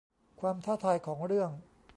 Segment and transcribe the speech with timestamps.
[0.41, 1.51] ความท้าทายของเรื่อง